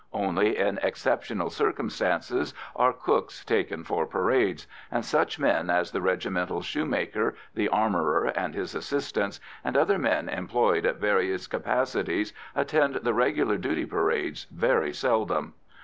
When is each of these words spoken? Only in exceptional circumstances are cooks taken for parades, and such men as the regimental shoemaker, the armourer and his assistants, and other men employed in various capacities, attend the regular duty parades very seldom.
Only 0.13 0.57
in 0.57 0.79
exceptional 0.79 1.51
circumstances 1.51 2.55
are 2.75 2.91
cooks 2.91 3.45
taken 3.45 3.83
for 3.83 4.07
parades, 4.07 4.65
and 4.89 5.05
such 5.05 5.37
men 5.37 5.69
as 5.69 5.91
the 5.91 6.01
regimental 6.01 6.63
shoemaker, 6.63 7.35
the 7.53 7.69
armourer 7.69 8.25
and 8.35 8.55
his 8.55 8.73
assistants, 8.73 9.39
and 9.63 9.77
other 9.77 9.99
men 9.99 10.27
employed 10.27 10.87
in 10.87 10.95
various 10.95 11.45
capacities, 11.45 12.33
attend 12.55 12.95
the 12.95 13.13
regular 13.13 13.59
duty 13.59 13.85
parades 13.85 14.47
very 14.49 14.91
seldom. 14.91 15.53